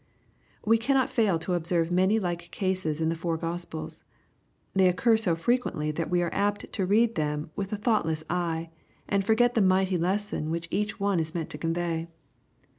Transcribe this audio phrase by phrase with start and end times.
[0.65, 4.03] We cannot fail to observe many like cases in the four Gospels.
[4.73, 8.71] They occur so frequently that we are apt to read them with a thoughtless eye,
[9.07, 12.07] and forget the mighty lesson which each one is meant to convey.